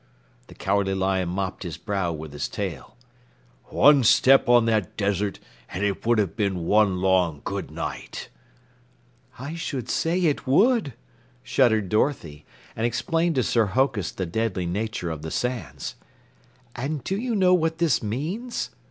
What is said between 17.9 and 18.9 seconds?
means?"